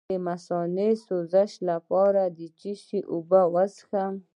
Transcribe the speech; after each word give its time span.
د 0.09 0.11
مثانې 0.27 0.89
د 0.97 0.99
سوزش 1.05 1.51
لپاره 1.69 2.21
د 2.37 2.39
څه 2.59 2.71
شي 2.85 2.99
اوبه 3.13 3.41
وڅښم؟ 3.53 4.13